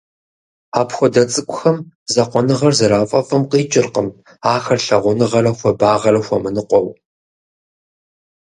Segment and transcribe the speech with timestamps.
[0.79, 1.77] Апхуэдэ цӀыкӀухэм
[2.13, 4.07] закъуэныгъэр зэрафӀэфӀым къикӀыркъым
[4.53, 6.91] ахэр лъагъуныгъэрэ хуабагъэрэ хуэмыныкъуэу.